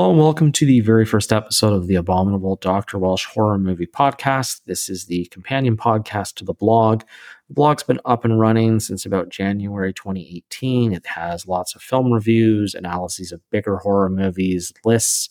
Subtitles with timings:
[0.00, 2.96] Hello and welcome to the very first episode of the Abominable Dr.
[2.96, 4.62] Welsh Horror Movie Podcast.
[4.64, 7.02] This is the companion podcast to the blog.
[7.48, 10.94] The blog's been up and running since about January 2018.
[10.94, 15.28] It has lots of film reviews, analyses of bigger horror movies, lists.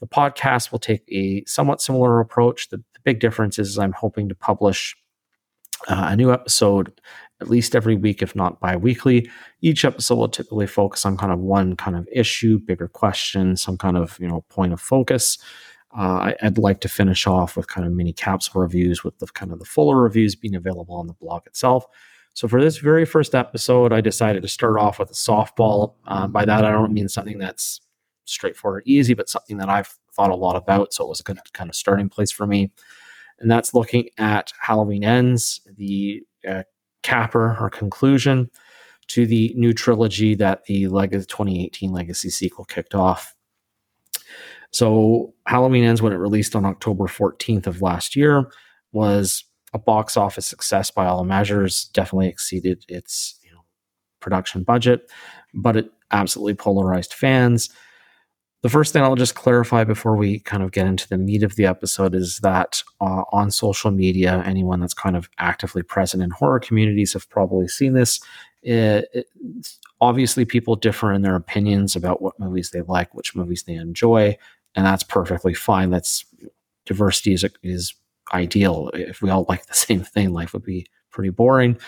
[0.00, 2.68] The podcast will take a somewhat similar approach.
[2.68, 4.94] The, the big difference is I'm hoping to publish
[5.88, 7.00] uh, a new episode
[7.42, 9.28] at least every week, if not bi weekly.
[9.60, 13.76] Each episode will typically focus on kind of one kind of issue, bigger question, some
[13.76, 15.36] kind of you know point of focus.
[15.94, 19.26] Uh, I, would like to finish off with kind of mini capsule reviews, with the
[19.26, 21.86] kind of the fuller reviews being available on the blog itself.
[22.32, 25.96] So for this very first episode, I decided to start off with a softball.
[26.06, 27.82] Uh, by that, I don't mean something that's
[28.24, 30.94] straightforward, easy, but something that I've thought a lot about.
[30.94, 32.72] So it was a good kind of starting place for me.
[33.38, 36.62] And that's looking at Halloween Ends, the uh,
[37.02, 38.50] capper or conclusion
[39.08, 43.34] to the new trilogy that the Leg- 2018 Legacy sequel kicked off.
[44.70, 48.50] So, Halloween Ends, when it released on October 14th of last year,
[48.92, 49.44] was
[49.74, 51.90] a box office success by all measures.
[51.92, 53.64] Definitely exceeded its you know,
[54.20, 55.10] production budget,
[55.52, 57.68] but it absolutely polarized fans.
[58.62, 61.56] The first thing I'll just clarify before we kind of get into the meat of
[61.56, 66.30] the episode is that uh, on social media, anyone that's kind of actively present in
[66.30, 68.20] horror communities have probably seen this.
[68.62, 69.26] It,
[70.00, 74.38] obviously, people differ in their opinions about what movies they like, which movies they enjoy,
[74.76, 75.90] and that's perfectly fine.
[75.90, 76.24] That's
[76.86, 77.94] diversity is is
[78.32, 78.92] ideal.
[78.94, 81.78] If we all like the same thing, life would be pretty boring.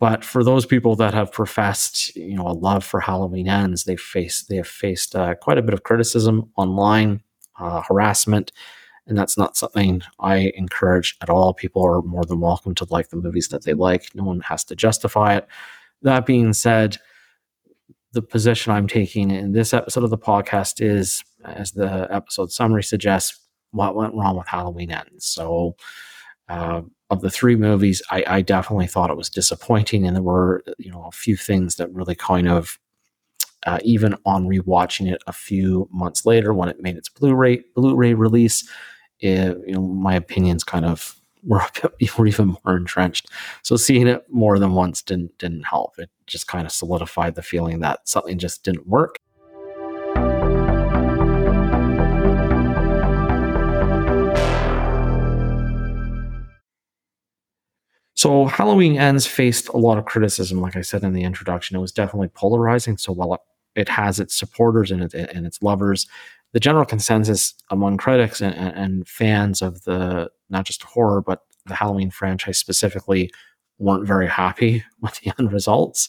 [0.00, 3.96] But for those people that have professed, you know, a love for Halloween ends, they
[3.96, 7.20] face they have faced uh, quite a bit of criticism online,
[7.58, 8.52] uh, harassment,
[9.08, 11.52] and that's not something I encourage at all.
[11.52, 14.14] People are more than welcome to like the movies that they like.
[14.14, 15.48] No one has to justify it.
[16.02, 16.98] That being said,
[18.12, 22.84] the position I'm taking in this episode of the podcast is, as the episode summary
[22.84, 23.40] suggests,
[23.72, 25.26] what went wrong with Halloween ends.
[25.26, 25.74] So.
[26.48, 30.62] Uh, of the three movies, I, I, definitely thought it was disappointing, and there were
[30.78, 32.78] you know a few things that really kind of
[33.66, 38.14] uh, even on rewatching it a few months later when it made its Blu-ray Blu-ray
[38.14, 38.68] release,
[39.20, 41.62] it, you know my opinions kind of were,
[42.18, 43.28] were even more entrenched.
[43.62, 45.98] So seeing it more than once didn't didn't help.
[45.98, 49.18] It just kind of solidified the feeling that something just didn't work.
[58.18, 61.76] So Halloween Ends faced a lot of criticism, like I said in the introduction.
[61.76, 62.96] It was definitely polarizing.
[62.96, 63.40] So while
[63.76, 66.08] it, has its supporters and, it, and its lovers,
[66.52, 71.76] the general consensus among critics and, and, fans of the not just horror but the
[71.76, 73.30] Halloween franchise specifically
[73.78, 76.08] weren't very happy with the end results.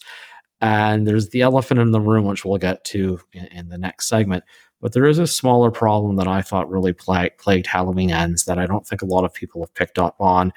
[0.62, 4.10] And there's the elephant in the room, which we'll get to in, in the next
[4.10, 4.44] segment.
[4.82, 8.66] But there is a smaller problem that I thought really plagued Halloween Ends that I
[8.66, 10.54] don't think a lot of people have picked up on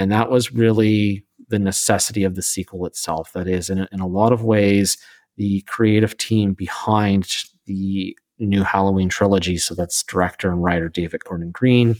[0.00, 3.34] and that was really the necessity of the sequel itself.
[3.34, 4.96] That is, in, in a lot of ways,
[5.36, 9.58] the creative team behind the new Halloween trilogy.
[9.58, 11.96] So that's director and writer David Gordon Green.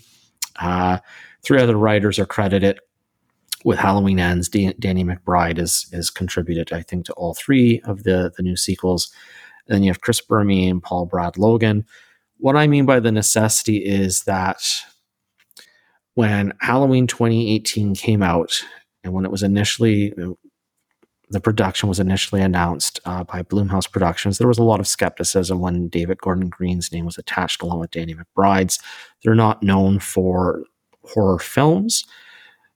[0.58, 1.00] Uh,
[1.42, 2.80] three other writers are credited
[3.66, 4.48] with Halloween Ends.
[4.48, 8.56] Dan- Danny McBride is is contributed, I think, to all three of the the new
[8.56, 9.12] sequels.
[9.66, 11.84] And then you have Chris Bernier and Paul Brad Logan.
[12.38, 14.62] What I mean by the necessity is that
[16.14, 18.64] when Halloween 2018 came out
[19.04, 20.12] and when it was initially
[21.30, 25.60] the production was initially announced uh, by Blumhouse Productions, there was a lot of skepticism
[25.60, 28.80] when David Gordon Green's name was attached along with Danny McBride's.
[29.22, 30.64] They're not known for
[31.04, 32.04] horror films.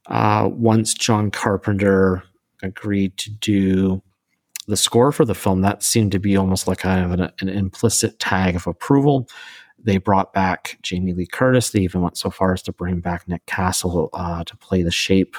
[0.07, 2.23] Uh, once John Carpenter
[2.63, 4.03] agreed to do
[4.69, 7.49] the score for the film, that seemed to be almost like kind of an, an
[7.49, 9.29] implicit tag of approval.
[9.85, 11.71] They brought back Jamie Lee Curtis.
[11.71, 14.91] They even went so far as to bring back Nick Castle uh, to play the
[14.91, 15.37] shape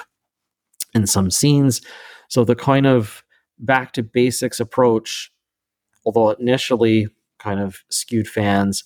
[0.94, 1.82] in some scenes.
[2.28, 3.24] So the kind of
[3.58, 5.32] back to basics approach,
[6.04, 7.08] although initially
[7.38, 8.84] kind of skewed fans,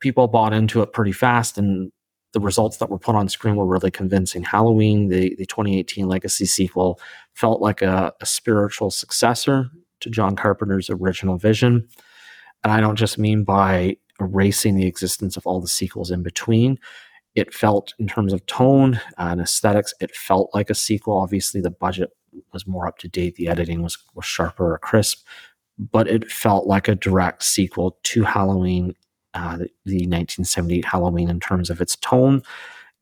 [0.00, 1.92] people bought into it pretty fast and
[2.32, 4.42] the results that were put on screen were really convincing.
[4.42, 7.00] Halloween, the, the 2018 Legacy sequel,
[7.32, 9.70] felt like a, a spiritual successor
[10.00, 11.88] to John Carpenter's original vision.
[12.62, 16.78] And I don't just mean by erasing the existence of all the sequels in between.
[17.34, 21.18] It felt, in terms of tone and aesthetics, it felt like a sequel.
[21.18, 22.10] Obviously, the budget
[22.52, 25.26] was more up to date, the editing was, was sharper or crisp,
[25.78, 28.94] but it felt like a direct sequel to Halloween,
[29.34, 32.42] uh, the, the 1978 Halloween, in terms of its tone.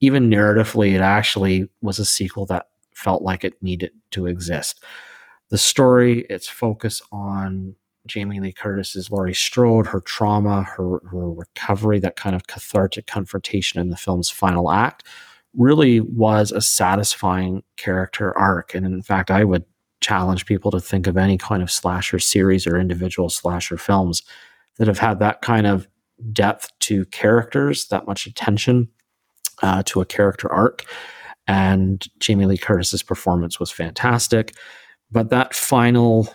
[0.00, 4.82] Even narratively, it actually was a sequel that felt like it needed to exist.
[5.50, 11.98] The story, its focus on Jamie Lee Curtis's Laurie Strode, her trauma, her, her recovery,
[12.00, 15.06] that kind of cathartic confrontation in the film's final act,
[15.56, 18.74] really was a satisfying character arc.
[18.74, 19.64] And in fact, I would
[20.00, 24.22] challenge people to think of any kind of slasher series or individual slasher films
[24.76, 25.88] that have had that kind of
[26.32, 28.88] depth to characters, that much attention
[29.62, 30.84] uh, to a character arc.
[31.46, 34.54] And Jamie Lee Curtis's performance was fantastic.
[35.10, 36.34] But that final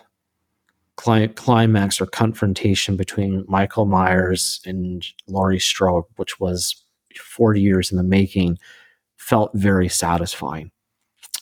[0.99, 6.83] climax or confrontation between Michael Myers and Laurie Strode, which was
[7.17, 8.57] 40 years in the making,
[9.17, 10.71] felt very satisfying.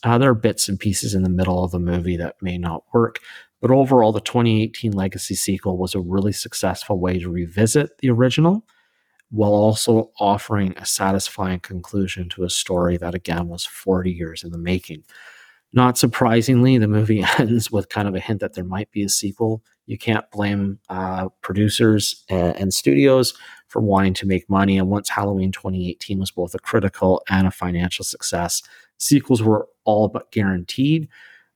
[0.03, 2.83] Uh, there are bits and pieces in the middle of the movie that may not
[2.93, 3.19] work,
[3.61, 8.63] but overall, the 2018 Legacy sequel was a really successful way to revisit the original
[9.29, 14.51] while also offering a satisfying conclusion to a story that, again, was 40 years in
[14.51, 15.03] the making.
[15.77, 19.09] Not surprisingly, the movie ends with kind of a hint that there might be a
[19.09, 19.61] sequel.
[19.85, 23.35] You can't blame uh, producers and, and, studios
[23.67, 24.79] for wanting to make money.
[24.79, 28.63] And once Halloween 2018 was both a critical and a financial success,
[28.97, 31.09] sequels were all but guaranteed.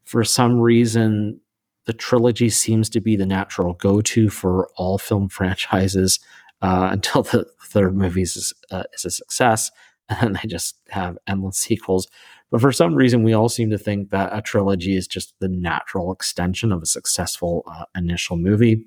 [0.03, 1.41] For some reason,
[1.85, 6.19] the trilogy seems to be the natural go to for all film franchises
[6.62, 8.27] uh, until the third movie
[8.69, 9.71] uh, is a success.
[10.22, 12.08] And they just have endless sequels.
[12.50, 15.48] But for some reason, we all seem to think that a trilogy is just the
[15.48, 18.86] natural extension of a successful uh, initial movie.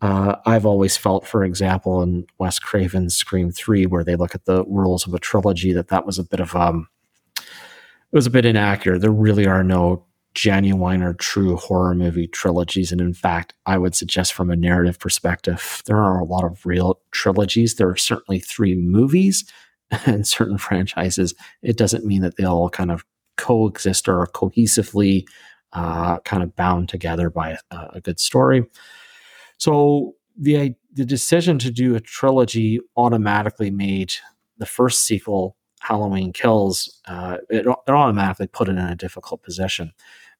[0.00, 4.44] Uh, I've always felt, for example, in Wes Craven's Scream Three, where they look at
[4.44, 6.86] the rules of a trilogy, that that was a bit of um,
[7.36, 7.44] it
[8.16, 9.00] was a bit inaccurate.
[9.00, 10.04] There really are no
[10.34, 15.00] genuine or true horror movie trilogies, and in fact, I would suggest from a narrative
[15.00, 17.74] perspective, there are a lot of real trilogies.
[17.74, 19.44] There are certainly three movies
[20.06, 23.04] and certain franchises, it doesn't mean that they all kind of
[23.36, 25.24] coexist or cohesively
[25.72, 28.64] uh, kind of bound together by a, a good story.
[29.58, 34.12] So the the decision to do a trilogy automatically made
[34.56, 39.92] the first sequel, Halloween Kills, uh, it, it automatically put it in a difficult position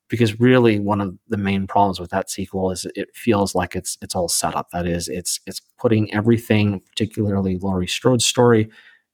[0.09, 3.99] because really one of the main problems with that sequel is it feels like it's
[4.03, 4.71] it's all set up.
[4.73, 8.69] That is, it's it's putting everything, particularly Laurie Strode's story,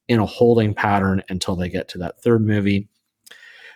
[0.08, 2.88] in a holding pattern until they get to that third movie.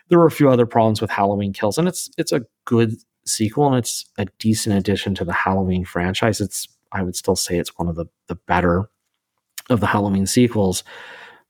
[0.08, 2.94] There were a few other problems with Halloween Kills, and it's it's a good
[3.26, 6.40] sequel and it's a decent addition to the Halloween franchise.
[6.40, 8.88] It's I would still say it's one of the the better
[9.70, 10.84] of the Halloween sequels,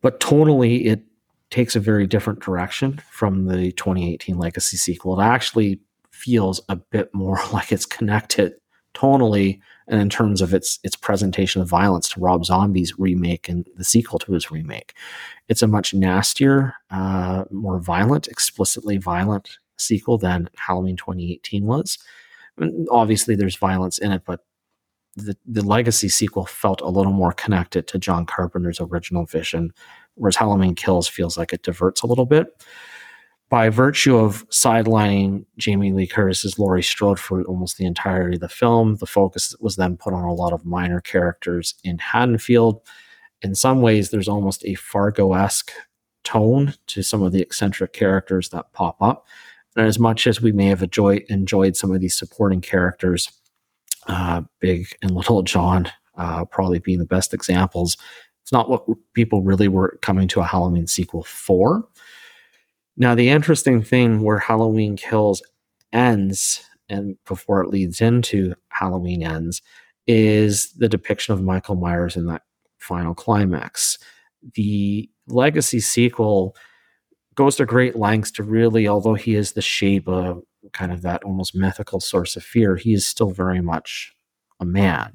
[0.02, 1.02] but tonally it
[1.50, 5.18] takes a very different direction from the 2018 Legacy sequel.
[5.18, 8.54] It actually feels a bit more like it's connected
[8.94, 13.66] tonally and in terms of its its presentation of violence to Rob Zombie's remake and
[13.76, 14.94] the sequel to his remake.
[15.48, 21.98] It's a much nastier, uh, more violent, explicitly violent sequel than Halloween 2018 was.
[22.90, 24.40] obviously, there's violence in it, but
[25.16, 29.72] the, the legacy sequel felt a little more connected to John Carpenter's original vision,
[30.14, 32.62] whereas Halloween Kills feels like it diverts a little bit
[33.48, 38.48] by virtue of sidelining Jamie Lee Curtis's Laurie Strode for almost the entirety of the
[38.48, 42.80] film, the focus was then put on a lot of minor characters in Haddonfield.
[43.40, 45.72] In some ways, there's almost a Fargo esque
[46.24, 49.26] tone to some of the eccentric characters that pop up.
[49.76, 53.30] And as much as we may have enjoyed, enjoyed some of these supporting characters,
[54.08, 57.96] uh, Big and Little John uh, probably being the best examples,
[58.42, 61.86] it's not what people really were coming to a Halloween sequel for.
[63.00, 65.40] Now, the interesting thing where Halloween Kills
[65.92, 69.62] ends and before it leads into Halloween Ends
[70.06, 72.42] is the depiction of Michael Myers in that
[72.78, 73.98] final climax.
[74.54, 76.56] The Legacy sequel
[77.34, 81.22] goes to great lengths to really, although he is the shape of kind of that
[81.22, 84.12] almost mythical source of fear, he is still very much
[84.60, 85.14] a man.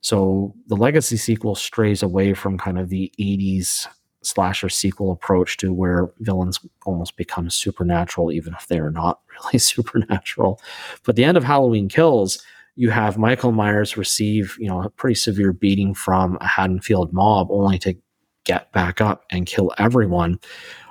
[0.00, 3.88] So the Legacy sequel strays away from kind of the 80s
[4.28, 9.58] slasher sequel approach to where villains almost become supernatural, even if they are not really
[9.58, 10.60] supernatural.
[11.04, 12.42] But the end of Halloween Kills,
[12.76, 17.48] you have Michael Myers receive, you know, a pretty severe beating from a Haddonfield mob,
[17.50, 17.96] only to
[18.44, 20.38] get back up and kill everyone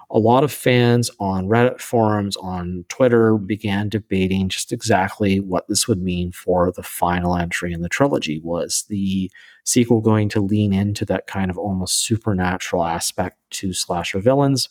[0.09, 5.87] a lot of fans on Reddit forums, on Twitter, began debating just exactly what this
[5.87, 8.39] would mean for the final entry in the trilogy.
[8.41, 9.29] Was the
[9.65, 14.69] sequel going to lean into that kind of almost supernatural aspect to slasher villains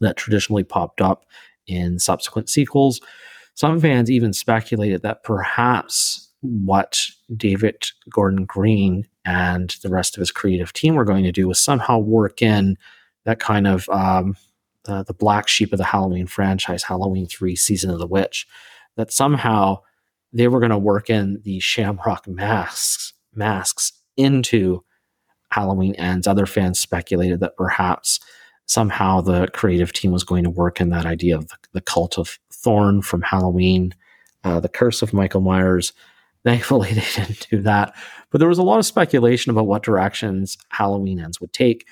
[0.00, 1.24] that traditionally popped up
[1.66, 3.00] in subsequent sequels?
[3.54, 7.00] Some fans even speculated that perhaps what
[7.34, 11.58] David Gordon Green and the rest of his creative team were going to do was
[11.58, 12.76] somehow work in
[13.24, 14.36] that kind of um,
[14.84, 18.46] the, the black sheep of the Halloween franchise, Halloween 3 Season of the Witch,
[18.96, 19.80] that somehow
[20.32, 24.84] they were going to work in the Shamrock masks masks into
[25.50, 26.26] Halloween ends.
[26.26, 28.20] Other fans speculated that perhaps
[28.66, 32.18] somehow the creative team was going to work in that idea of the, the cult
[32.18, 33.94] of Thorn from Halloween,
[34.44, 35.92] uh, the curse of Michael Myers.
[36.44, 37.94] Thankfully, they didn't do that.
[38.30, 41.86] But there was a lot of speculation about what directions Halloween ends would take.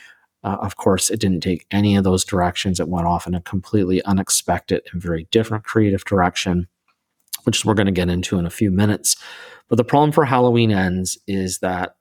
[0.44, 2.78] Uh, of course, it didn't take any of those directions.
[2.78, 6.68] It went off in a completely unexpected and very different creative direction,
[7.44, 9.16] which we're going to get into in a few minutes.
[9.68, 11.96] But the problem for Halloween Ends is that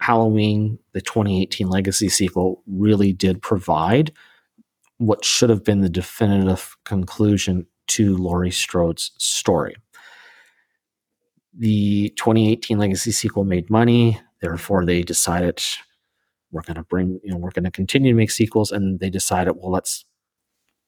[0.00, 4.12] Halloween, the 2018 Legacy sequel, really did provide
[4.98, 9.74] what should have been the definitive conclusion to Laurie Strode's story.
[11.58, 15.62] The 2018 Legacy sequel made money, therefore, they decided
[16.50, 18.72] we're going to bring, you know, we're going to continue to make sequels.
[18.72, 20.04] And they decided, well, let's,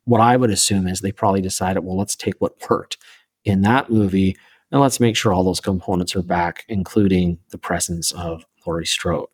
[0.04, 2.98] what I would assume is they probably decided, well, let's take what worked
[3.44, 4.36] in that movie
[4.70, 9.28] and let's make sure all those components are back, including the presence of Laurie Strode.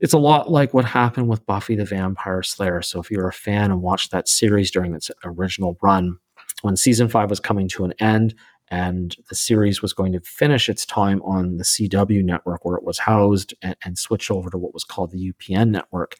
[0.00, 2.82] It's a lot like what happened with Buffy the Vampire Slayer.
[2.82, 6.18] So if you're a fan and watched that series during its original run,
[6.62, 8.34] when season five was coming to an end
[8.68, 12.84] and the series was going to finish its time on the CW network where it
[12.84, 16.16] was housed and, and switch over to what was called the UPN network,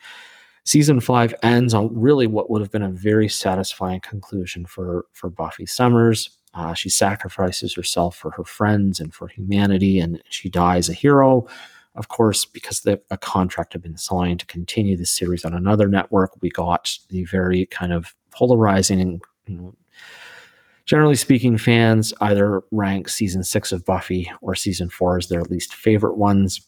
[0.65, 5.31] season five ends on really what would have been a very satisfying conclusion for for
[5.31, 6.31] Buffy Summers.
[6.55, 11.47] Uh, she sacrifices herself for her friends and for humanity, and she dies a hero.
[11.97, 15.89] Of course, because the, a contract had been signed to continue the series on another
[15.89, 19.75] network, we got the very kind of polarizing you know,
[20.87, 25.75] generally speaking, fans either rank season six of Buffy or season four as their least
[25.75, 26.67] favorite ones.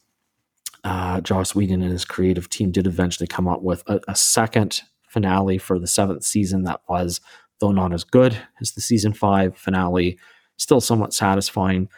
[0.85, 4.83] Uh, Joss Whedon and his creative team did eventually come up with a, a second
[5.09, 7.21] finale for the seventh season that was
[7.61, 10.19] though not as good as the season five finale,
[10.57, 11.89] still somewhat satisfying.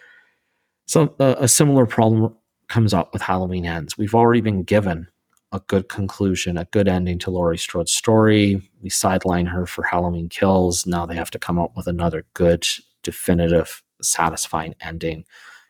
[0.86, 2.34] So uh, a similar problem
[2.68, 3.98] comes up with Halloween Ends.
[3.98, 5.08] We've already been given
[5.52, 8.62] a good conclusion, a good ending to Laurie Strode's story.
[8.82, 10.86] We sideline her for Halloween Kills.
[10.86, 12.66] Now they have to come up with another good,
[13.02, 15.24] definitive, satisfying ending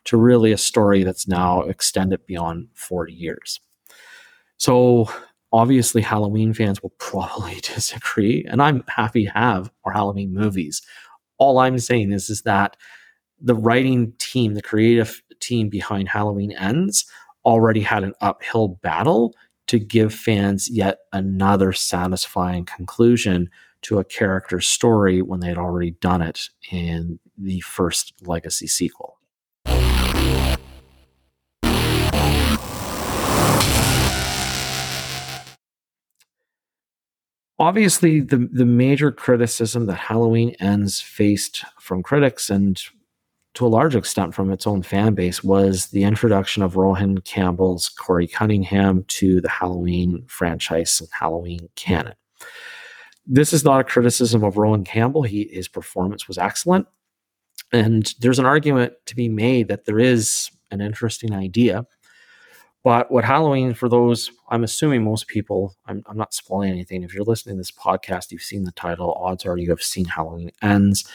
[0.05, 3.59] to really a story that's now extended beyond 40 years.
[4.57, 5.09] So
[5.51, 10.81] obviously Halloween fans will probably disagree, and I'm happy to have our Halloween movies.
[11.37, 12.77] All I'm saying is, is that
[13.39, 17.05] the writing team, the creative team behind Halloween Ends,
[17.43, 19.33] already had an uphill battle
[19.71, 23.49] to give fans yet another satisfying conclusion
[23.81, 29.17] to a character's story when they had already done it in the first Legacy sequel.
[37.59, 42.81] obviously the the major criticism that Halloween Ends faced from critics and
[43.53, 47.89] to a large extent from its own fan base was the introduction of Rohan Campbell's
[47.89, 52.15] Corey Cunningham to the Halloween franchise and Halloween canon.
[53.25, 55.23] This is not a criticism of Rohan Campbell.
[55.23, 56.87] He, his performance was excellent.
[57.73, 61.85] And there's an argument to be made that there is an interesting idea
[62.83, 67.03] but what Halloween, for those, I'm assuming most people, I'm, I'm not spoiling anything.
[67.03, 69.13] If you're listening to this podcast, you've seen the title.
[69.13, 71.07] Odds are you have seen Halloween Ends.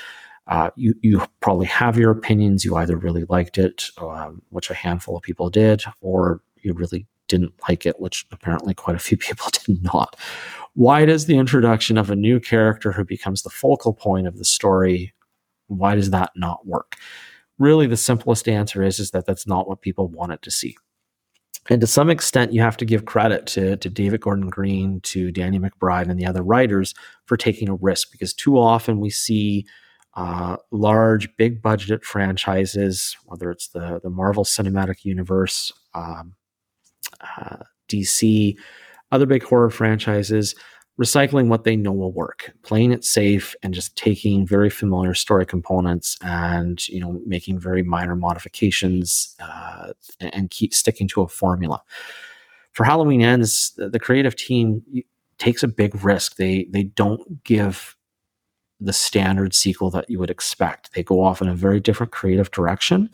[0.47, 2.65] Uh, you you probably have your opinions.
[2.65, 7.07] You either really liked it, um, which a handful of people did, or you really
[7.29, 10.17] didn't like it, which apparently quite a few people did not.
[10.75, 14.45] Why does the introduction of a new character who becomes the focal point of the
[14.45, 15.15] story?
[15.69, 16.97] Why does that not work?
[17.59, 20.77] Really, the simplest answer is is that that's not what people wanted to see
[21.69, 25.33] and to some extent, you have to give credit to, to David Gordon Green, to
[25.33, 29.67] Danny McBride, and the other writers for taking a risk because too often we see
[30.17, 36.35] uh, large, big budgeted franchises, whether it's the, the Marvel Cinematic Universe, um,
[37.21, 37.57] uh,
[37.89, 38.57] DC,
[39.13, 40.55] other big horror franchises,
[40.99, 45.45] recycling what they know will work, playing it safe, and just taking very familiar story
[45.45, 51.83] components and you know making very minor modifications uh, and keep sticking to a formula.
[52.73, 54.83] For Halloween Ends, the creative team
[55.39, 56.37] takes a big risk.
[56.37, 57.96] They they don't give
[58.81, 60.93] the standard sequel that you would expect.
[60.95, 63.11] They go off in a very different creative direction.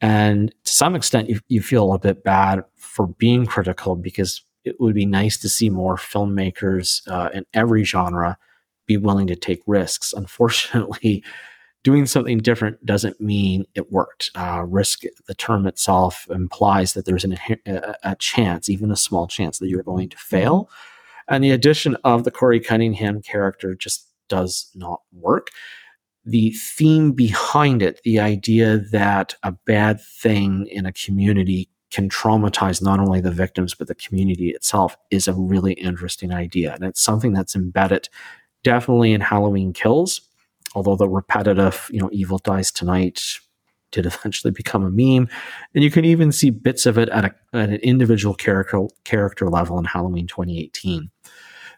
[0.00, 4.80] And to some extent, you, you feel a bit bad for being critical because it
[4.80, 8.38] would be nice to see more filmmakers uh, in every genre
[8.86, 10.12] be willing to take risks.
[10.12, 11.24] Unfortunately,
[11.82, 14.30] doing something different doesn't mean it worked.
[14.34, 17.36] Uh, risk, the term itself implies that there's an,
[17.66, 20.70] a, a, chance, even a small chance, that you're going to fail.
[21.28, 25.48] And the addition of the Corey Cunningham character just does not work.
[26.26, 32.82] the theme behind it, the idea that a bad thing in a community can traumatize
[32.82, 36.72] not only the victims but the community itself is a really interesting idea.
[36.74, 38.08] And it's something that's embedded
[38.62, 40.22] definitely in halloween kills
[40.74, 43.38] although the repetitive you know evil dies tonight
[43.90, 45.28] did eventually become a meme.
[45.74, 49.48] And you can even see bits of it at, a, at an individual character character
[49.48, 51.10] level in halloween 2018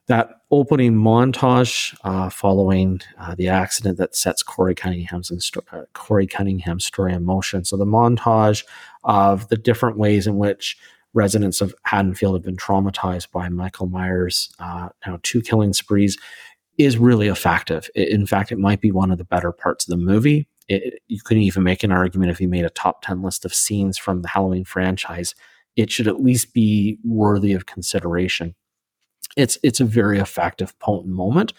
[0.09, 6.85] that opening montage uh, following uh, the accident that sets Corey Cunningham's uh, Corey Cunningham's
[6.85, 7.65] story in motion.
[7.65, 8.65] So the montage
[9.05, 10.77] of the different ways in which
[11.13, 16.17] residents of Haddonfield have been traumatized by Michael Myers' uh, now two killing sprees
[16.79, 17.89] is really effective.
[17.95, 20.47] It, in fact, it might be one of the better parts of the movie.
[20.69, 23.55] It, you could even make an argument if you made a top 10 list of
[23.55, 25.35] scenes from the Halloween franchise,
[25.75, 28.55] it should at least be worthy of consideration
[29.37, 31.53] it's it's a very effective, potent moment.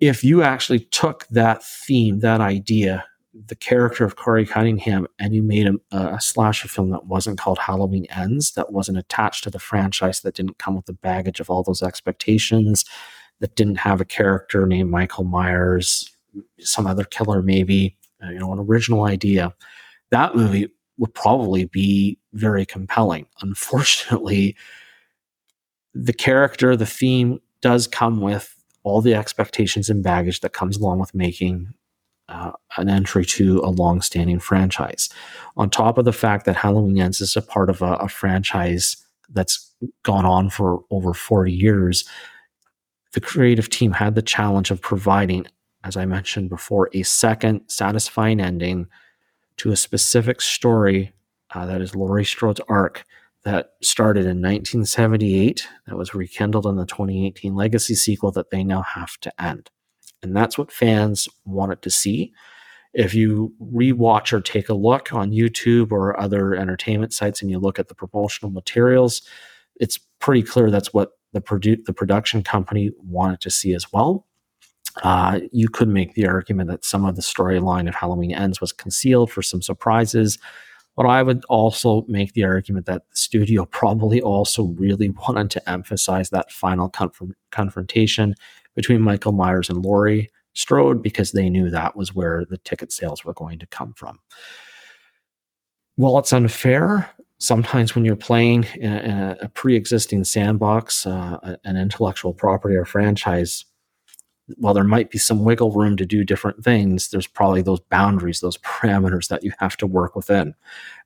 [0.00, 3.04] If you actually took that theme, that idea,
[3.46, 7.58] the character of Corey Cunningham, and you made a, a slasher film that wasn't called
[7.58, 11.50] Halloween Ends, that wasn't attached to the franchise, that didn't come with the baggage of
[11.50, 12.84] all those expectations,
[13.40, 16.10] that didn't have a character named Michael Myers,
[16.60, 19.54] some other killer, maybe, uh, you know, an original idea,
[20.10, 23.26] that movie would probably be very compelling.
[23.42, 24.56] Unfortunately,
[26.02, 30.98] the character, the theme does come with all the expectations and baggage that comes along
[30.98, 31.72] with making
[32.28, 35.08] uh, an entry to a long-standing franchise.
[35.56, 38.96] On top of the fact that Halloween Ends is a part of a, a franchise
[39.30, 42.04] that's gone on for over 40 years,
[43.12, 45.46] the creative team had the challenge of providing,
[45.84, 48.86] as I mentioned before, a second satisfying ending
[49.58, 51.12] to a specific story
[51.54, 53.04] uh, that is Laurie Strode's arc
[53.46, 58.82] that started in 1978 that was rekindled in the 2018 legacy sequel that they now
[58.82, 59.70] have to end.
[60.20, 62.32] And that's what fans wanted to see.
[62.92, 67.60] If you rewatch or take a look on YouTube or other entertainment sites and you
[67.60, 69.22] look at the promotional materials,
[69.76, 74.26] it's pretty clear that's what the, produ- the production company wanted to see as well.
[75.04, 78.72] Uh, you could make the argument that some of the storyline of Halloween Ends was
[78.72, 80.36] concealed for some surprises
[80.96, 85.70] but I would also make the argument that the studio probably also really wanted to
[85.70, 86.92] emphasize that final
[87.50, 88.34] confrontation
[88.74, 93.24] between Michael Myers and Laurie Strode because they knew that was where the ticket sales
[93.24, 94.18] were going to come from.
[95.96, 101.76] While it's unfair, sometimes when you're playing in a, in a pre-existing sandbox, uh, an
[101.76, 103.66] intellectual property or franchise,
[104.56, 108.40] while there might be some wiggle room to do different things, there's probably those boundaries,
[108.40, 110.54] those parameters that you have to work within.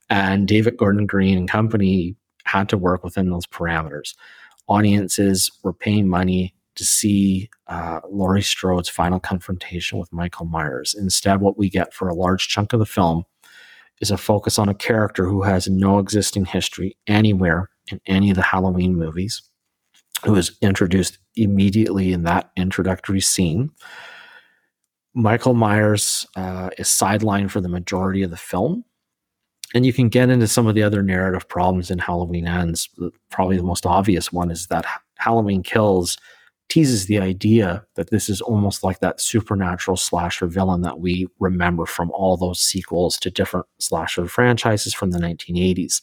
[0.09, 4.15] And David Gordon Green and company had to work within those parameters.
[4.69, 10.95] Audiences were paying money to see uh, Laurie Strode's final confrontation with Michael Myers.
[10.99, 13.25] Instead, what we get for a large chunk of the film
[14.01, 18.37] is a focus on a character who has no existing history anywhere in any of
[18.37, 19.43] the Halloween movies
[20.25, 23.71] who was introduced immediately in that introductory scene.
[25.15, 28.85] Michael Myers uh, is sidelined for the majority of the film.
[29.75, 32.89] And you can get into some of the other narrative problems in Halloween Ends.
[33.31, 34.85] Probably the most obvious one is that
[35.17, 36.17] Halloween Kills
[36.69, 41.87] teases the idea that this is almost like that supernatural slasher villain that we remember
[41.87, 46.01] from all those sequels to different slasher franchises from the 1980s.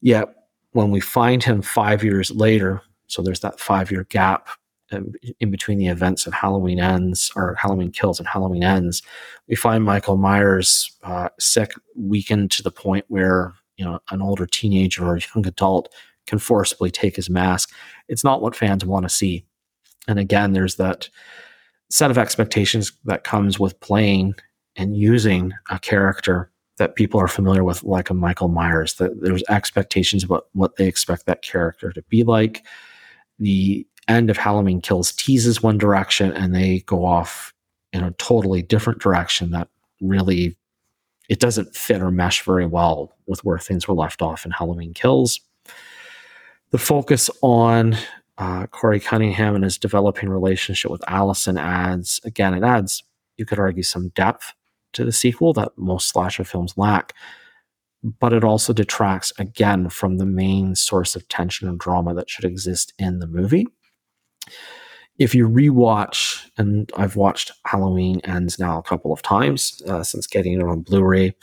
[0.00, 0.28] Yet,
[0.72, 4.48] when we find him five years later so there's that five year gap
[4.90, 9.02] in, in between the events of Halloween ends or Halloween kills and Halloween ends.
[9.48, 14.46] We find Michael Myers uh, sick, weakened to the point where you know an older
[14.46, 15.92] teenager or young adult
[16.26, 17.72] can forcibly take his mask.
[18.08, 19.44] It's not what fans want to see.
[20.06, 21.08] And again, there's that
[21.90, 24.34] set of expectations that comes with playing
[24.76, 28.94] and using a character that people are familiar with, like a Michael Myers.
[28.94, 32.64] That there's expectations about what they expect that character to be like
[33.38, 37.52] the end of Halloween Kills teases one direction and they go off
[37.92, 39.68] in a totally different direction that
[40.00, 40.56] really
[41.28, 44.94] it doesn't fit or mesh very well with where things were left off in Halloween
[44.94, 45.40] Kills.
[46.70, 47.96] The focus on
[48.38, 53.02] uh, Corey Cunningham and his developing relationship with Allison adds, again, it adds,
[53.36, 54.54] you could argue, some depth
[54.94, 57.14] to the sequel that most slasher films lack
[58.02, 62.44] but it also detracts again from the main source of tension and drama that should
[62.44, 63.66] exist in the movie.
[65.18, 70.28] If you rewatch, and I've watched Halloween Ends now a couple of times uh, since
[70.28, 71.34] getting it on Blu ray,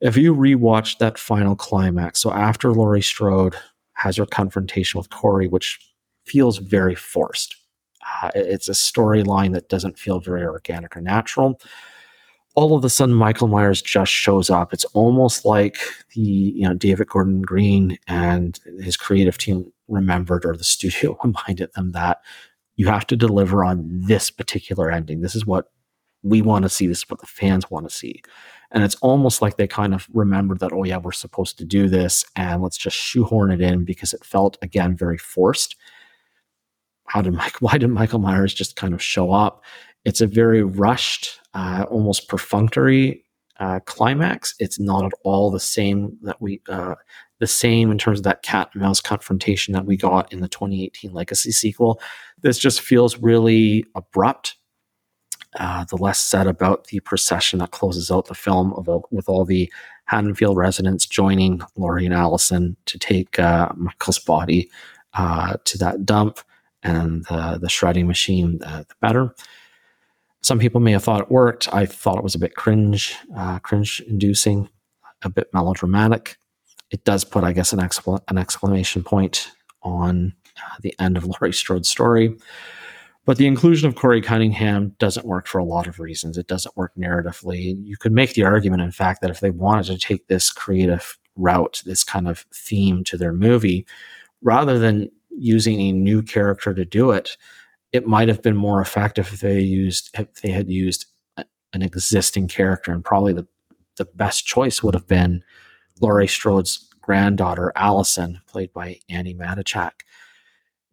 [0.00, 3.56] if you rewatch that final climax, so after Laurie Strode
[3.94, 5.80] has her confrontation with Corey, which
[6.24, 7.56] feels very forced,
[8.22, 11.60] uh, it's a storyline that doesn't feel very organic or natural
[12.56, 14.72] all of a sudden Michael Myers just shows up.
[14.72, 15.78] It's almost like
[16.14, 21.72] the you know David Gordon Green and his creative team remembered or the studio reminded
[21.74, 22.22] them that
[22.76, 25.20] you have to deliver on this particular ending.
[25.20, 25.70] This is what
[26.22, 26.86] we want to see.
[26.86, 28.22] This is what the fans want to see.
[28.72, 31.88] And it's almost like they kind of remembered that, oh, yeah, we're supposed to do
[31.88, 35.76] this and let's just shoehorn it in because it felt, again, very forced.
[37.06, 39.62] How did Mike, why did Michael Myers just kind of show up?
[40.06, 43.24] It's a very rushed, uh, almost perfunctory
[43.58, 44.54] uh, climax.
[44.60, 46.94] It's not at all the same that we, uh,
[47.40, 50.48] the same in terms of that cat and mouse confrontation that we got in the
[50.48, 52.00] 2018 Legacy sequel.
[52.40, 54.54] This just feels really abrupt
[55.58, 59.44] uh, the less said about the procession that closes out the film of, with all
[59.44, 59.72] the
[60.04, 64.70] Haddonfield residents joining Laurie and Allison to take uh, Michael's body
[65.14, 66.38] uh, to that dump
[66.84, 69.34] and the shredding machine, uh, the better.
[70.46, 71.68] Some people may have thought it worked.
[71.74, 74.68] I thought it was a bit cringe, uh, cringe-inducing,
[75.22, 76.36] a bit melodramatic.
[76.92, 79.50] It does put, I guess, an, excla- an exclamation point
[79.82, 80.34] on
[80.82, 82.36] the end of Laurie Strode's story.
[83.24, 86.38] But the inclusion of Corey Cunningham doesn't work for a lot of reasons.
[86.38, 87.74] It doesn't work narratively.
[87.82, 91.18] You could make the argument, in fact, that if they wanted to take this creative
[91.34, 93.84] route, this kind of theme to their movie,
[94.42, 97.36] rather than using a new character to do it,
[97.92, 101.06] it might have been more effective if they used if they had used
[101.72, 102.92] an existing character.
[102.92, 103.46] And probably the
[103.96, 105.42] the best choice would have been
[106.00, 109.92] Laurie Strode's granddaughter, Allison, played by Andi Matichak.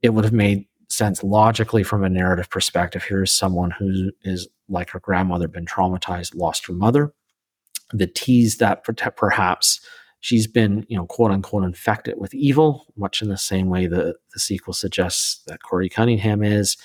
[0.02, 3.04] It would have made sense logically from a narrative perspective.
[3.04, 7.14] Here's someone who is like her grandmother, been traumatized, lost her mother.
[7.92, 8.84] The tease that
[9.16, 9.82] perhaps
[10.24, 14.16] she's been, you know, quote unquote, infected with evil, much in the same way the,
[14.34, 16.78] the sequel suggests that Corey Cunningham is.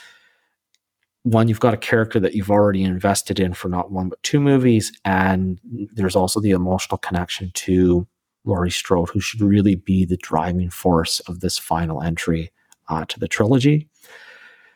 [1.22, 4.40] One, you've got a character that you've already invested in for not one but two
[4.40, 5.60] movies, and
[5.94, 8.08] there's also the emotional connection to
[8.44, 12.50] Laurie Strode, who should really be the driving force of this final entry
[12.88, 13.88] uh, to the trilogy.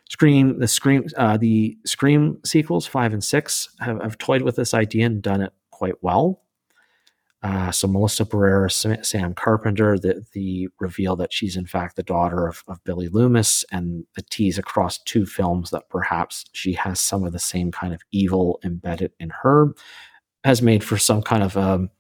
[0.09, 4.73] Scream, the Scream, uh, the Scream sequels five and six have, have toyed with this
[4.73, 6.42] idea and done it quite well.
[7.43, 12.47] Uh, so Melissa Barrera, Sam Carpenter, the the reveal that she's in fact the daughter
[12.47, 17.25] of, of Billy Loomis, and the tease across two films that perhaps she has some
[17.25, 19.75] of the same kind of evil embedded in her,
[20.45, 21.91] has made for some kind of um,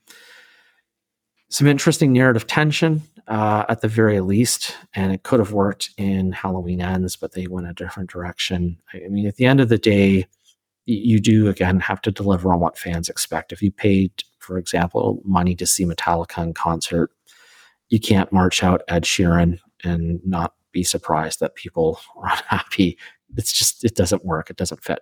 [1.50, 6.32] some interesting narrative tension uh, at the very least, and it could have worked in
[6.32, 8.78] Halloween Ends, but they went a different direction.
[8.94, 10.26] I mean, at the end of the day,
[10.86, 13.52] you do again have to deliver on what fans expect.
[13.52, 17.10] If you paid, for example, money to see Metallica in concert,
[17.88, 22.98] you can't march out Ed Sheeran and not be surprised that people are unhappy.
[23.36, 24.50] It's just it doesn't work.
[24.50, 25.00] It doesn't fit.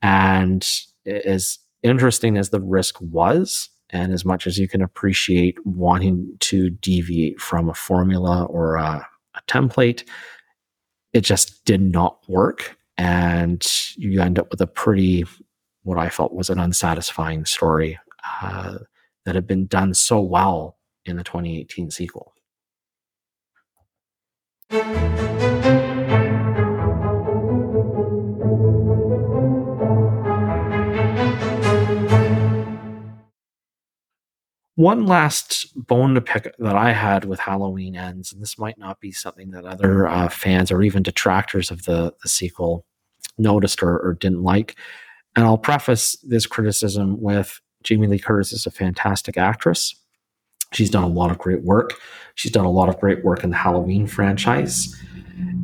[0.00, 0.68] And
[1.06, 6.70] as interesting as the risk was, and as much as you can appreciate wanting to
[6.70, 10.08] deviate from a formula or a, a template,
[11.12, 12.78] it just did not work.
[13.02, 15.24] And you end up with a pretty,
[15.82, 17.98] what I felt was an unsatisfying story
[18.40, 18.78] uh,
[19.24, 22.32] that had been done so well in the 2018 sequel.
[34.76, 39.00] One last bone to pick that I had with Halloween Ends, and this might not
[39.00, 42.86] be something that other uh, fans or even detractors of the, the sequel
[43.42, 44.76] noticed or, or didn't like.
[45.36, 49.94] And I'll preface this criticism with Jamie Lee Curtis is a fantastic actress.
[50.72, 51.94] She's done a lot of great work.
[52.34, 54.94] She's done a lot of great work in the Halloween franchise.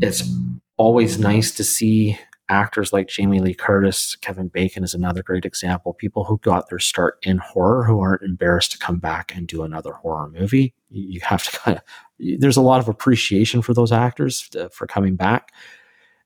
[0.01, 0.29] It's
[0.77, 5.93] always nice to see actors like Jamie Lee Curtis, Kevin Bacon is another great example.
[5.93, 9.63] People who got their start in horror who aren't embarrassed to come back and do
[9.63, 10.75] another horror movie.
[10.89, 11.83] You have to kind of,
[12.19, 15.53] there's a lot of appreciation for those actors to, for coming back.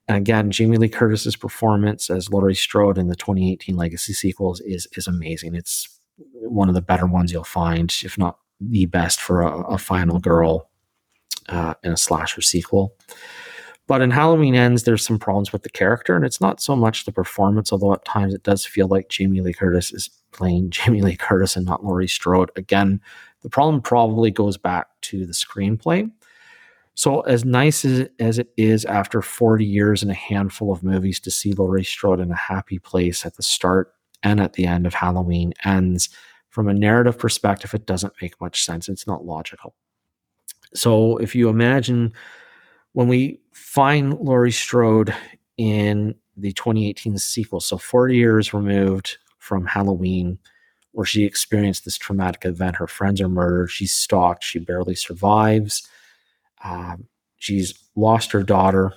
[0.08, 5.06] Again, Jamie Lee Curtis's performance as Laurie Strode in the 2018 Legacy sequels is is
[5.06, 5.54] amazing.
[5.54, 9.78] It's one of the better ones you'll find, if not the best for a, a
[9.78, 10.70] final girl
[11.48, 12.94] uh, in a slasher sequel.
[13.88, 17.04] But in Halloween Ends, there's some problems with the character, and it's not so much
[17.04, 21.02] the performance, although at times it does feel like Jamie Lee Curtis is playing Jamie
[21.02, 22.50] Lee Curtis and not Laurie Strode.
[22.56, 23.00] Again,
[23.42, 26.10] the problem probably goes back to the screenplay.
[26.94, 31.18] So, as nice as, as it is after 40 years and a handful of movies
[31.20, 34.86] to see Laurie Strode in a happy place at the start and at the end
[34.86, 36.10] of Halloween Ends,
[36.50, 38.88] from a narrative perspective, it doesn't make much sense.
[38.88, 39.74] It's not logical.
[40.74, 42.12] So, if you imagine
[42.92, 45.14] when we find Laurie Strode
[45.56, 50.38] in the 2018 sequel, so 40 years removed from Halloween,
[50.92, 52.76] where she experienced this traumatic event.
[52.76, 53.70] Her friends are murdered.
[53.70, 54.44] She's stalked.
[54.44, 55.88] She barely survives.
[56.64, 57.06] Um,
[57.38, 58.92] she's lost her daughter.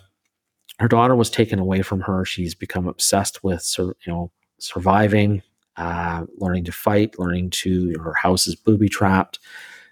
[0.80, 2.25] Her daughter was taken away from her.
[2.25, 5.41] She's become obsessed with, you know, surviving,
[5.78, 7.93] uh, learning to fight, learning to.
[8.04, 9.39] Her house is booby trapped.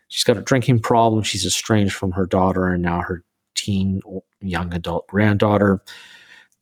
[0.10, 1.24] She's got a drinking problem.
[1.24, 3.24] She's estranged from her daughter and now her
[3.56, 4.02] teen,
[4.42, 5.82] young adult granddaughter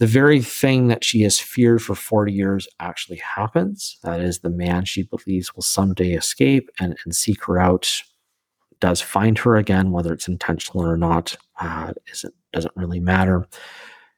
[0.02, 4.00] the very thing that she has feared for 40 years actually happens.
[4.02, 8.02] That is, the man she believes will someday escape and, and seek her out
[8.82, 13.48] does find her again, whether it's intentional or not, uh, isn't, doesn't really matter.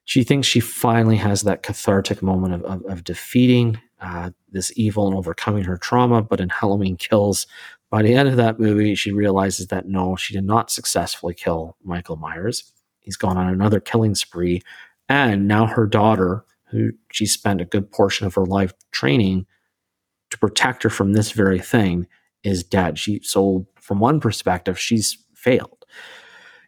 [0.06, 5.08] She thinks she finally has that cathartic moment of, of, of defeating uh, this evil
[5.08, 6.24] and overcoming her trauma.
[6.24, 7.46] But in Halloween Kills,
[7.90, 11.78] by the end of that movie, she realizes that no, she did not successfully kill
[11.84, 12.74] Michael Myers.
[13.00, 14.62] He's gone on another killing spree
[15.10, 19.46] and now her daughter, who she spent a good portion of her life training
[20.32, 22.08] to protect her from this very thing,
[22.44, 22.98] is dead.
[22.98, 25.86] She so from one perspective, she's failed.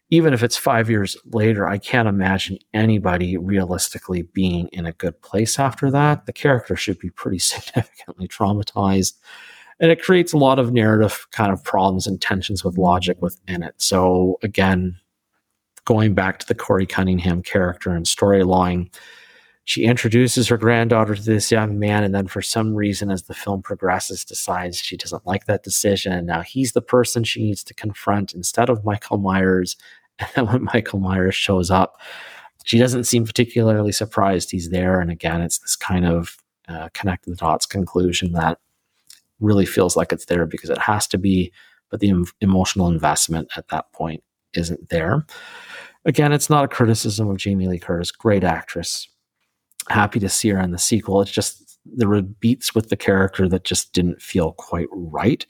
[0.10, 5.20] Even if it's five years later, I can't imagine anybody realistically being in a good
[5.22, 6.26] place after that.
[6.26, 9.14] The character should be pretty significantly traumatized.
[9.80, 13.64] And it creates a lot of narrative kind of problems and tensions with logic within
[13.64, 13.76] it.
[13.78, 14.98] So again,
[15.86, 18.94] going back to the Corey Cunningham character and storyline,
[19.66, 23.34] she introduces her granddaughter to this young man, and then for some reason, as the
[23.34, 26.14] film progresses, decides she doesn't like that decision.
[26.14, 29.76] And now he's the person she needs to confront instead of Michael Myers.
[30.18, 32.00] And then when Michael Myers shows up,
[32.64, 35.02] she doesn't seem particularly surprised he's there.
[35.02, 36.38] And again, it's this kind of
[36.70, 38.60] uh, connect the dots conclusion that
[39.42, 41.52] really feels like it's there because it has to be,
[41.92, 44.24] but the em- emotional investment at that point
[44.54, 45.26] isn't there.
[46.06, 49.10] Again, it's not a criticism of Jamie Lee Curtis, great actress.
[49.90, 51.22] Happy to see her in the sequel.
[51.22, 55.46] It's just there were beats with the character that just didn't feel quite right.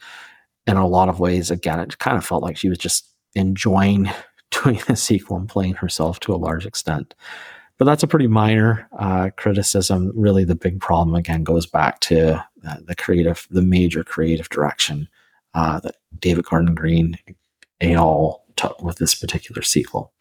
[0.68, 4.10] In a lot of ways, again, it kind of felt like she was just enjoying
[4.52, 7.14] doing the sequel and playing herself to a large extent.
[7.78, 10.12] But that's a pretty minor uh, criticism.
[10.16, 12.36] Really, the big problem again goes back to
[12.68, 15.10] uh, the creative, the major creative direction
[15.54, 17.18] uh, that David Gordon Green
[17.82, 18.46] et al.
[18.56, 20.14] took with this particular sequel.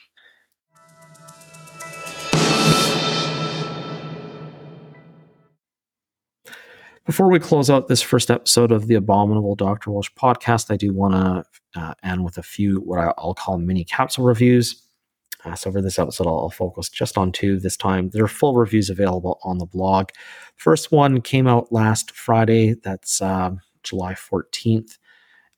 [7.06, 9.90] Before we close out this first episode of the Abominable Dr.
[9.90, 11.44] Walsh podcast, I do want to
[11.78, 14.82] uh, end with a few what I'll call mini capsule reviews.
[15.44, 18.08] Uh, so for this episode, I'll, focus just on two this time.
[18.08, 20.08] There are full reviews available on the blog.
[20.56, 22.76] First one came out last Friday.
[22.82, 23.50] That's uh,
[23.82, 24.96] July 14th.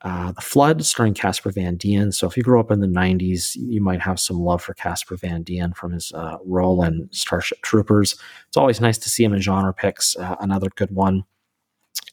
[0.03, 2.11] Uh, the Flood, starring Casper Van Dien.
[2.11, 5.17] So if you grew up in the 90s, you might have some love for Casper
[5.17, 8.21] Van Dien from his uh, role in Starship Troopers.
[8.49, 10.17] It's always nice to see him in genre picks.
[10.17, 11.25] Uh, another good one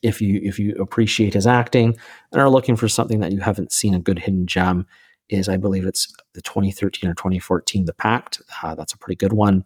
[0.01, 1.97] if you if you appreciate his acting
[2.31, 4.85] and are looking for something that you haven't seen a good hidden gem
[5.29, 8.41] is i believe it's the 2013 or 2014 the pact.
[8.61, 9.65] Uh, that's a pretty good one.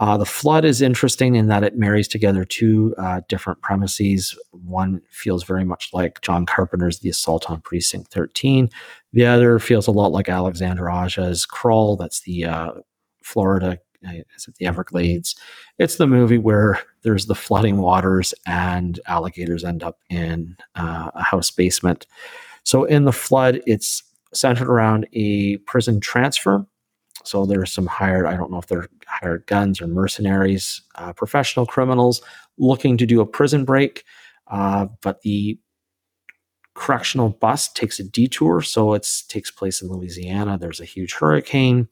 [0.00, 4.36] Uh, the flood is interesting in that it marries together two uh, different premises.
[4.50, 8.68] One feels very much like john carpenter's the assault on precinct 13
[9.12, 11.96] the other feels a lot like alexander aja's crawl.
[11.96, 12.72] That's the uh,
[13.22, 15.36] florida is it the Everglades?
[15.78, 21.22] It's the movie where there's the flooding waters and alligators end up in uh, a
[21.22, 22.06] house basement.
[22.64, 26.66] So in the flood, it's centered around a prison transfer.
[27.24, 31.66] So there's some hired, I don't know if they're hired guns or mercenaries, uh, professional
[31.66, 32.22] criminals
[32.58, 34.04] looking to do a prison break.
[34.48, 35.58] Uh, but the
[36.74, 38.62] correctional bus takes a detour.
[38.62, 40.58] So it takes place in Louisiana.
[40.58, 41.88] There's a huge hurricane.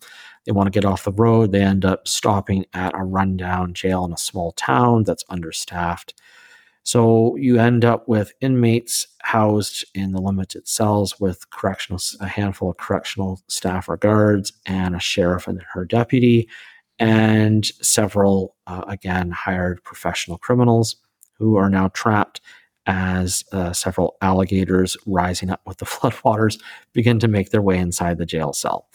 [0.46, 1.52] They want to get off the road.
[1.52, 6.14] They end up stopping at a rundown jail in a small town that's understaffed.
[6.82, 12.70] So you end up with inmates housed in the limited cells with correctional a handful
[12.70, 16.48] of correctional staff or guards and a sheriff and her deputy
[16.98, 20.96] and several uh, again hired professional criminals
[21.38, 22.40] who are now trapped
[22.90, 26.60] as uh, several alligators rising up with the floodwaters
[26.92, 28.88] begin to make their way inside the jail cell.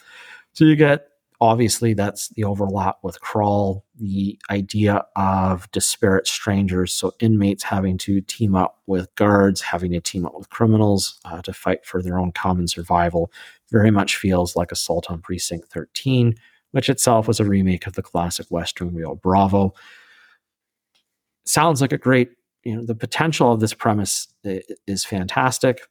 [0.52, 1.08] So you get
[1.40, 8.22] obviously that's the overlap with crawl the idea of disparate strangers so inmates having to
[8.22, 12.18] team up with guards having to team up with criminals uh, to fight for their
[12.18, 13.32] own common survival
[13.70, 16.36] very much feels like assault on precinct 13
[16.72, 19.74] which itself was a remake of the classic western rio bravo
[21.46, 22.30] sounds like a great
[22.66, 25.82] you know the potential of this premise is fantastic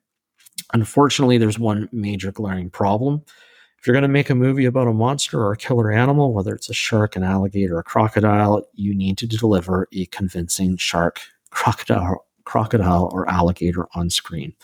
[0.72, 3.22] unfortunately there's one major glaring problem
[3.84, 6.54] if you're going to make a movie about a monster or a killer animal, whether
[6.54, 12.24] it's a shark, an alligator, a crocodile, you need to deliver a convincing shark, crocodile,
[12.46, 14.54] crocodile or alligator on screen.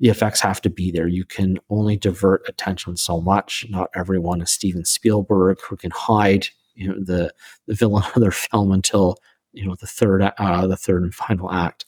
[0.00, 1.06] The effects have to be there.
[1.06, 3.64] You can only divert attention so much.
[3.70, 7.32] Not everyone is Steven Spielberg who can hide you know, the
[7.68, 9.16] the villain of their film until
[9.56, 11.84] you know the third uh, the third and final act.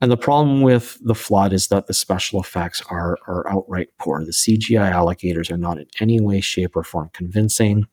[0.00, 4.24] And the problem with the flood is that the special effects are are outright poor.
[4.24, 7.86] The CGI alligators are not in any way, shape, or form convincing.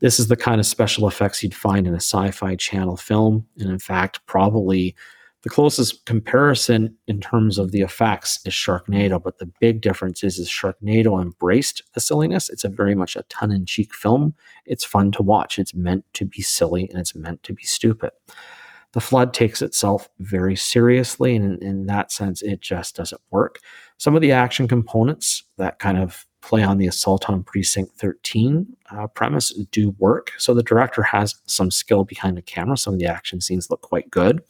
[0.00, 3.70] This is the kind of special effects you'd find in a sci-fi channel film, and
[3.70, 4.94] in fact, probably
[5.44, 10.38] the closest comparison in terms of the effects is Sharknado, but the big difference is,
[10.38, 12.48] is Sharknado embraced the silliness.
[12.48, 14.34] It's a very much a tongue-in-cheek film.
[14.64, 15.58] It's fun to watch.
[15.58, 18.12] It's meant to be silly and it's meant to be stupid.
[18.92, 23.58] The flood takes itself very seriously, and in, in that sense, it just doesn't work.
[23.98, 28.66] Some of the action components that kind of play on the assault on precinct 13
[28.92, 30.32] uh, premise do work.
[30.38, 32.78] So the director has some skill behind the camera.
[32.78, 34.40] Some of the action scenes look quite good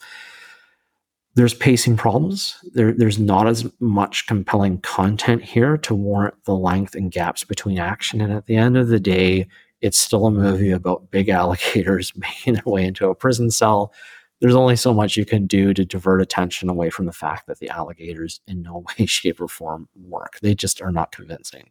[1.35, 2.55] there's pacing problems.
[2.73, 7.77] There, there's not as much compelling content here to warrant the length and gaps between
[7.77, 8.21] action.
[8.21, 9.47] And at the end of the day,
[9.81, 13.93] it's still a movie about big alligators making their way into a prison cell.
[14.39, 17.59] There's only so much you can do to divert attention away from the fact that
[17.59, 20.39] the alligators, in no way, shape, or form, work.
[20.41, 21.69] They just are not convincing.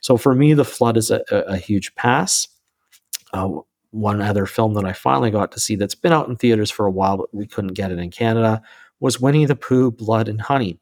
[0.00, 2.48] So for me, The Flood is a, a, a huge pass.
[3.34, 6.70] Uh, one other film that I finally got to see that's been out in theaters
[6.70, 8.62] for a while, but we couldn't get it in Canada
[9.02, 10.78] was Winnie the Pooh, Blood and Honey.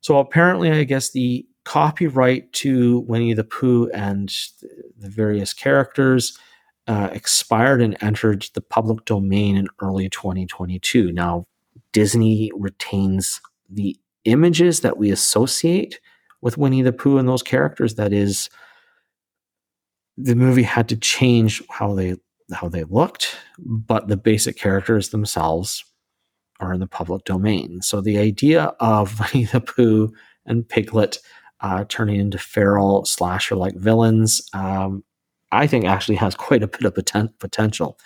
[0.00, 4.34] So apparently, I guess the copyright to Winnie the Pooh and
[4.98, 6.36] the various characters
[6.88, 11.12] uh, expired and entered the public domain in early 2022.
[11.12, 11.46] Now,
[11.92, 16.00] Disney retains the images that we associate
[16.40, 17.94] with Winnie the Pooh and those characters.
[17.94, 18.50] That is,
[20.16, 22.16] the movie had to change how they
[22.52, 25.84] how they looked, but the basic characters themselves
[26.60, 27.82] are in the public domain.
[27.82, 30.12] So the idea of Winnie the Pooh
[30.46, 31.18] and Piglet
[31.60, 35.04] uh, turning into feral slasher like villains, um,
[35.52, 37.98] I think actually has quite a bit of poten- potential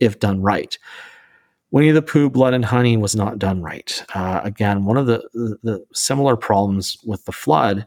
[0.00, 0.76] if done right.
[1.70, 4.02] Winnie the Pooh, Blood and Honey was not done right.
[4.14, 7.86] Uh, again, one of the, the, the, similar problems with The Flood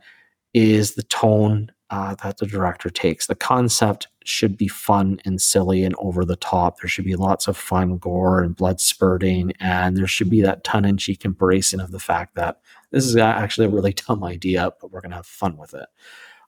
[0.54, 3.28] is the tone uh, that the director takes.
[3.28, 6.80] The concept should be fun and silly and over the top.
[6.80, 10.64] There should be lots of fun, gore, and blood spurting, and there should be that
[10.64, 14.72] tongue in cheek embracing of the fact that this is actually a really dumb idea,
[14.80, 15.88] but we're going to have fun with it.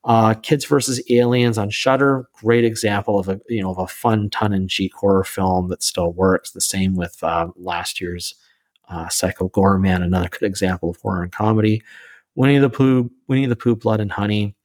[0.06, 4.30] Uh, Kids versus Aliens on Shudder, great example of a you know of a fun
[4.30, 6.52] tongue in cheek horror film that still works.
[6.52, 8.36] The same with uh, last year's
[8.90, 11.82] uh, Psycho Goreman, another good example of horror and comedy.
[12.36, 14.56] Winnie the Pooh, Winnie the Pooh, Blood and Honey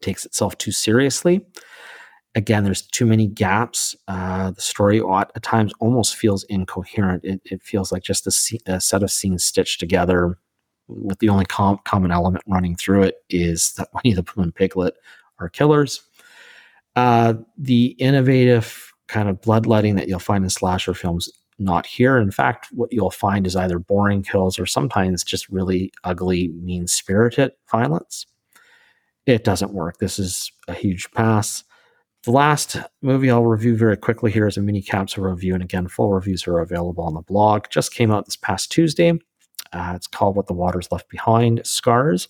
[0.00, 1.44] takes itself too seriously.
[2.34, 3.96] Again, there's too many gaps.
[4.08, 7.24] Uh, the story at times almost feels incoherent.
[7.24, 10.38] It, it feels like just a, a, set of scenes stitched together,
[10.88, 14.54] with the only com- common element running through it is that Winnie the Pooh and
[14.54, 14.94] Piglet
[15.38, 16.02] are killers.
[16.94, 22.18] Uh, the innovative kind of bloodletting that you'll find in slasher films not here.
[22.18, 26.86] In fact, what you'll find is either boring kills or sometimes just really ugly, mean
[26.86, 28.26] spirited violence
[29.26, 29.98] it doesn't work.
[29.98, 31.64] This is a huge pass.
[32.22, 35.54] The last movie I'll review very quickly here is a mini capsule review.
[35.54, 37.66] And again, full reviews are available on the blog.
[37.70, 39.12] Just came out this past Tuesday.
[39.72, 42.28] Uh, it's called What the Waters Left Behind Scars.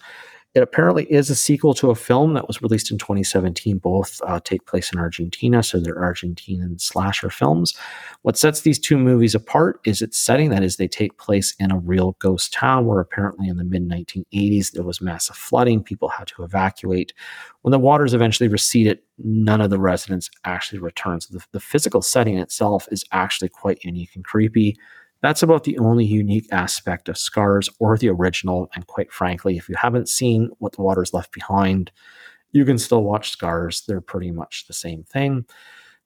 [0.57, 3.77] It apparently is a sequel to a film that was released in 2017.
[3.77, 7.77] Both uh, take place in Argentina, so they're Argentinian slasher films.
[8.23, 10.49] What sets these two movies apart is its setting.
[10.49, 13.87] That is, they take place in a real ghost town where apparently in the mid
[13.87, 15.83] 1980s there was massive flooding.
[15.83, 17.13] People had to evacuate.
[17.61, 21.25] When the waters eventually receded, none of the residents actually returned.
[21.25, 24.79] So the, the physical setting itself is actually quite unique and creepy.
[25.27, 28.71] That's about the only unique aspect of Scars or the original.
[28.77, 31.91] And quite frankly, if you haven't seen What the Waters Left Behind,
[32.53, 33.83] you can still watch Scars.
[33.89, 35.45] They're pretty much the same thing.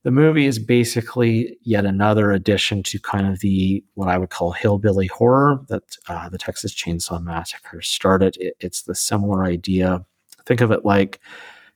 [0.05, 4.53] The movie is basically yet another addition to kind of the what I would call
[4.53, 8.39] hillbilly horror that uh, the Texas Chainsaw Massacre started.
[8.41, 10.03] It, it's the similar idea.
[10.47, 11.21] Think of it like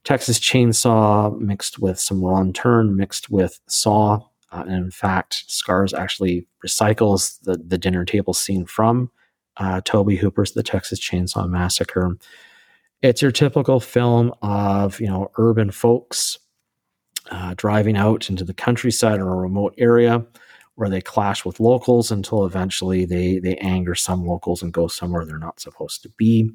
[0.03, 4.21] Texas Chainsaw mixed with some Wrong Turn, mixed with Saw,
[4.55, 9.11] uh, and in fact, Scars actually recycles the, the dinner table scene from
[9.57, 12.17] uh, Tobe Hooper's The Texas Chainsaw Massacre.
[13.03, 16.39] It's your typical film of, you know, urban folks
[17.31, 20.25] uh, driving out into the countryside or a remote area
[20.77, 25.25] where they clash with locals until eventually they, they anger some locals and go somewhere
[25.25, 26.51] they're not supposed to be.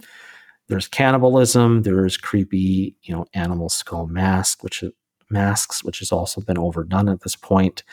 [0.68, 1.82] There's cannibalism.
[1.82, 4.84] There's creepy, you know, animal skull mask, which
[5.30, 7.84] masks, which has also been overdone at this point.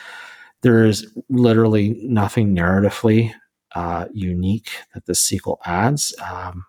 [0.61, 3.33] There is literally nothing narratively
[3.75, 6.65] uh, unique that this sequel adds um,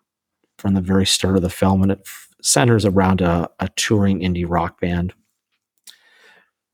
[0.58, 4.20] from the very start of the film, and it f- centers around a, a touring
[4.20, 5.14] indie rock band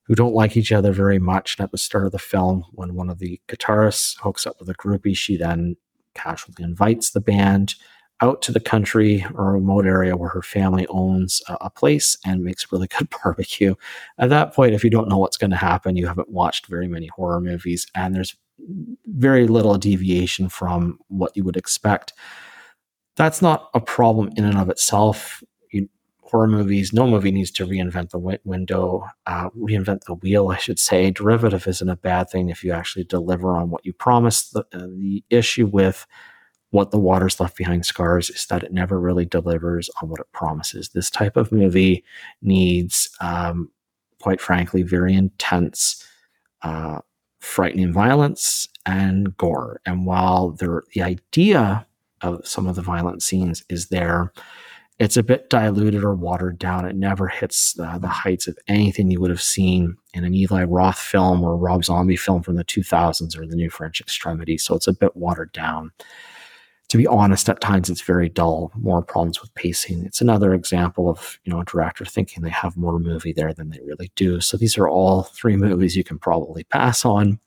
[0.07, 1.57] who don't like each other very much.
[1.57, 4.69] And at the start of the film, when one of the guitarists hooks up with
[4.69, 5.77] a groupie, she then
[6.15, 7.75] casually invites the band
[8.21, 12.45] out to the country or a remote area where her family owns a, place and
[12.45, 13.75] makes really good barbecue.
[14.19, 16.89] At that point, if you don't know what's going to happen, you haven't watched very
[16.89, 18.37] many horror movies, and there's
[19.07, 22.13] very little deviation from what you would expect.
[23.17, 25.43] That's not a problem in and of itself
[26.35, 30.81] horror movies, no movie needs to reinvent the window, uh, reinvent the wheel, I should
[30.81, 31.13] say.
[31.13, 34.53] Derivative isn't a bad thing if you actually deliver on what you promised.
[34.53, 36.09] The, uh, the issue with
[36.75, 40.33] what the water's left behind scars is that it never really delivers on what it
[40.33, 40.89] promises.
[40.89, 42.03] This type of movie
[42.43, 43.71] needs, um,
[44.21, 46.05] quite frankly, very intense,
[46.63, 46.99] uh,
[47.39, 49.81] frightening violence and gore.
[49.87, 51.87] And while there, the idea
[52.23, 54.33] of some of the violent scenes is there,
[54.99, 56.87] it's a bit diluted or watered down.
[56.87, 60.65] It never hits uh, the heights of anything you would have seen in an Eli
[60.65, 64.59] Roth film or Rob Zombie film from the 2000s or the New French Extremity.
[64.59, 65.93] So it's a bit watered down.
[66.95, 68.71] To be honest, at times it's very dull.
[68.77, 70.05] More problems with pacing.
[70.05, 73.71] It's another example of you know a director thinking they have more movie there than
[73.71, 74.41] they really do.
[74.41, 77.41] So these are all three movies you can probably pass on.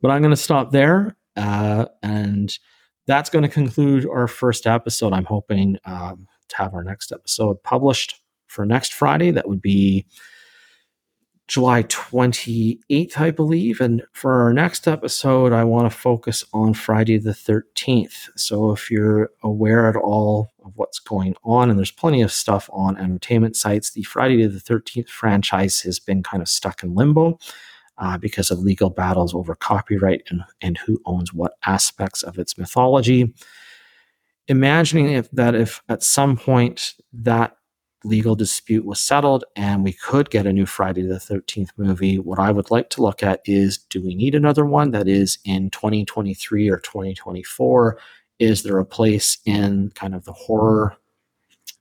[0.00, 2.58] But I'm going to stop there uh, and
[3.06, 5.12] that's going to conclude our first episode.
[5.12, 9.32] I'm hoping um, to have our next episode published for next Friday.
[9.32, 10.06] That would be
[11.46, 13.80] July 28th, I believe.
[13.80, 18.30] And for our next episode, I want to focus on Friday the 13th.
[18.36, 22.70] So if you're aware at all of what's going on, and there's plenty of stuff
[22.72, 27.38] on entertainment sites, the Friday the 13th franchise has been kind of stuck in limbo
[27.98, 32.56] uh, because of legal battles over copyright and, and who owns what aspects of its
[32.56, 33.34] mythology.
[34.48, 37.56] Imagining if that if at some point that
[38.04, 42.38] legal dispute was settled and we could get a new Friday the 13th movie, what
[42.38, 45.70] I would like to look at is do we need another one that is in
[45.70, 47.98] 2023 or 2024?
[48.38, 50.96] Is there a place in kind of the horror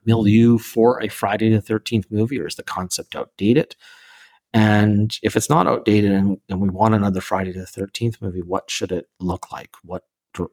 [0.06, 3.76] milieu for a Friday the 13th movie or is the concept outdated?
[4.54, 8.70] And if it's not outdated and, and we want another Friday the 13th movie, what
[8.70, 9.72] should it look like?
[9.84, 10.04] What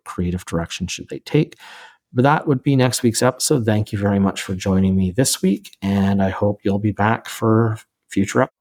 [0.05, 1.57] creative direction should they take?
[2.13, 3.65] But that would be next week's episode.
[3.65, 5.77] Thank you very much for joining me this week.
[5.81, 8.60] And I hope you'll be back for future episodes.